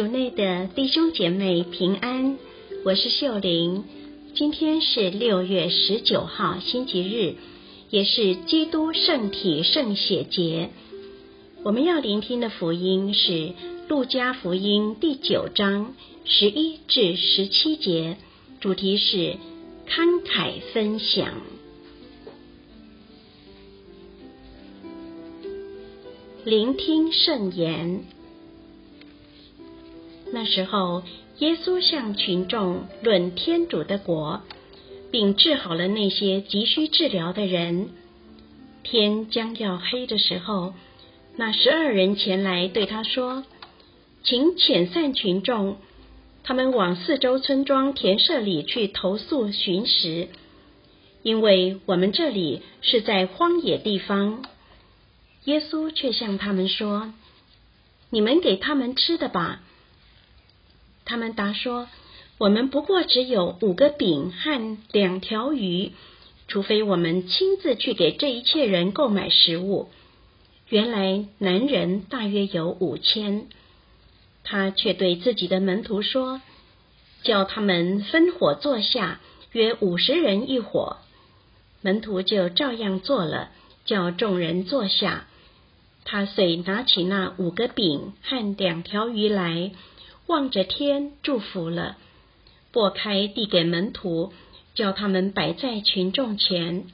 [0.00, 2.38] 主内的弟兄姐妹平安，
[2.86, 3.84] 我是秀玲。
[4.34, 7.34] 今天是六月十九号，星期日，
[7.90, 10.70] 也是基督圣体圣血节。
[11.64, 13.52] 我们要聆听的福音是
[13.88, 15.94] 路加福音第九章
[16.24, 18.16] 十一至十七节，
[18.58, 19.36] 主题是
[19.86, 21.28] 慷慨分享。
[26.46, 28.02] 聆听圣言。
[30.32, 31.02] 那时候，
[31.38, 34.42] 耶稣向群众论天主的国，
[35.10, 37.88] 并治好了那些急需治疗的人。
[38.84, 40.74] 天将要黑的时候，
[41.36, 43.44] 那十二人前来对他说
[44.22, 45.78] ：“请遣散群众，
[46.44, 50.28] 他们往四周村庄、田舍里去投宿寻食，
[51.22, 54.44] 因为我们这里是在荒野地方。”
[55.44, 57.12] 耶稣却向他们说
[58.10, 59.62] ：“你们给他们吃的吧。”
[61.10, 61.88] 他们答说
[62.38, 65.90] ：“我们不过只有五个饼和两条鱼，
[66.46, 69.88] 除非我们亲自去给这一切人购买食物。”
[70.70, 73.48] 原来男人大约有五千，
[74.44, 76.40] 他却对自己的门徒说
[77.24, 79.18] ：“叫他们分伙坐下，
[79.50, 80.98] 约五十人一伙。”
[81.82, 83.50] 门徒就照样做了，
[83.84, 85.26] 叫众人坐下。
[86.04, 89.72] 他遂拿起那五个饼和两条鱼来。
[90.30, 91.96] 望着天，祝福了，
[92.70, 94.32] 拨开递给门徒，
[94.76, 96.86] 叫他们摆在群众前。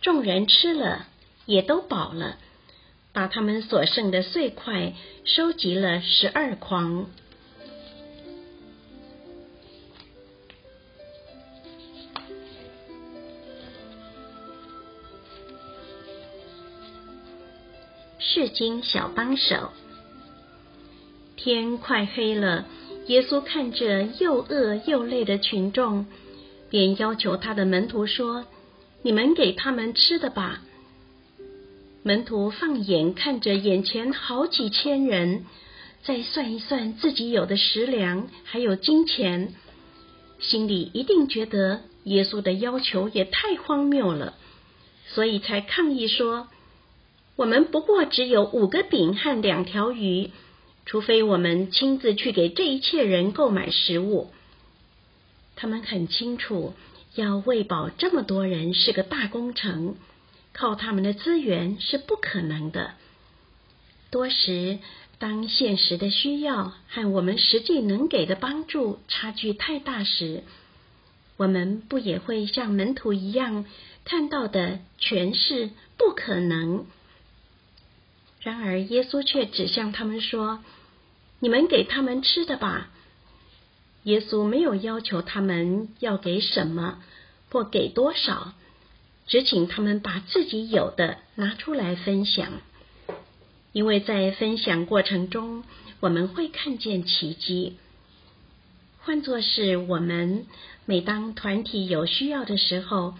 [0.00, 1.06] 众人吃了，
[1.44, 2.38] 也都饱了，
[3.12, 4.94] 把他们所剩的碎块
[5.26, 7.10] 收集了十二筐。
[18.18, 19.72] 世经小帮手。
[21.46, 22.66] 天快黑了，
[23.06, 26.06] 耶稣看着又饿又累的群众，
[26.70, 28.44] 便要求他的门徒说
[29.02, 30.60] ：“你们给他们吃的吧。”
[32.02, 35.44] 门徒放眼看着眼前好几千人，
[36.02, 39.54] 再算一算自己有的食粮还有金钱，
[40.40, 44.34] 心里一定觉得耶稣的要求也太荒谬了，
[45.06, 46.48] 所以才抗议说
[47.36, 50.32] ：“我们不过只有五个饼和两条鱼。”
[50.86, 54.30] 除非我们亲自去给这一切人购买食物，
[55.56, 56.74] 他们很清楚
[57.16, 59.96] 要喂饱这么多人是个大工程，
[60.52, 62.92] 靠他们的资源是不可能的。
[64.10, 64.78] 多时，
[65.18, 70.44] 当现实的需要和我们实际能给的帮助差距太大时，
[71.36, 73.64] 我们不也会像门徒一样
[74.04, 76.86] 看到的全是不可能？
[78.40, 80.62] 然而，耶稣却指向他们说。
[81.46, 82.90] 你们给他们吃的吧。
[84.02, 86.98] 耶稣没有要求他们要给什么
[87.52, 88.52] 或给多少，
[89.28, 92.48] 只请他们把自己有的拿出来分享。
[93.70, 95.62] 因为在分享过程中，
[96.00, 97.76] 我们会看见奇迹。
[98.98, 100.46] 换作是我们，
[100.84, 103.14] 每当团体有需要的时候，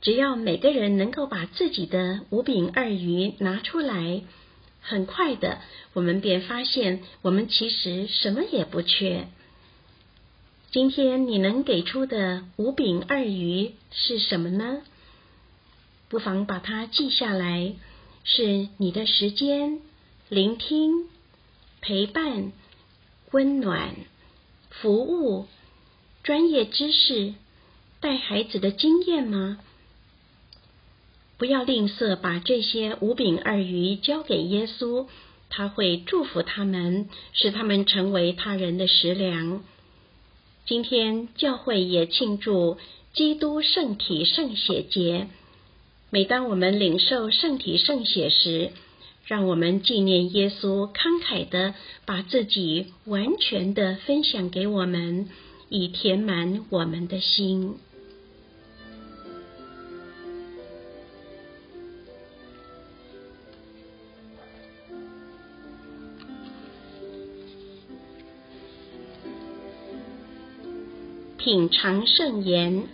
[0.00, 4.22] 只要每个人能够把自己的五饼二鱼拿出来。
[4.82, 5.60] 很快的，
[5.94, 9.28] 我们便发现，我们其实什么也不缺。
[10.70, 14.82] 今天你能给出的五饼二鱼是什么呢？
[16.08, 17.74] 不妨把它记下来。
[18.24, 19.80] 是你的时间、
[20.28, 21.08] 聆听、
[21.80, 22.52] 陪伴、
[23.32, 23.96] 温暖、
[24.70, 25.48] 服务、
[26.22, 27.34] 专业知识、
[27.98, 29.58] 带孩子的经验吗？
[31.42, 35.08] 不要吝啬，把这些五饼二鱼交给耶稣，
[35.50, 39.64] 他会祝福他们，使他们成为他人的食粮。
[40.66, 42.76] 今天教会也庆祝
[43.12, 45.26] 基督圣体圣血节。
[46.10, 48.70] 每当我们领受圣体圣血时，
[49.26, 51.74] 让我们纪念耶稣慷慨的
[52.06, 55.28] 把自己完全的分享给我们，
[55.68, 57.74] 以填满我们的心。
[71.42, 72.84] 品尝圣言，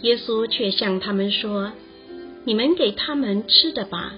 [0.00, 1.72] 耶稣却向他们说
[2.44, 4.14] ：“你们给他们吃的吧。”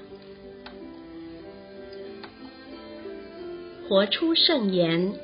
[3.89, 5.15] 活出圣言，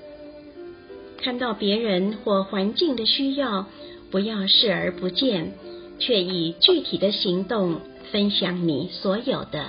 [1.19, 3.67] 看到别人或环境的需要，
[4.11, 5.55] 不要视而不见，
[6.01, 7.81] 却以具体的行动
[8.11, 9.65] 分享你所有的。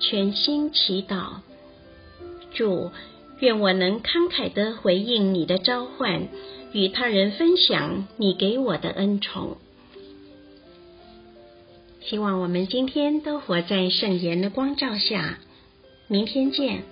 [0.00, 1.34] 全心祈祷。
[2.52, 2.90] 主，
[3.40, 6.28] 愿我能慷慨地回应你的召唤，
[6.72, 9.56] 与他人分享你给我的恩宠。
[12.02, 15.38] 希望我们今天都活在圣言的光照下。
[16.06, 16.82] 明天见。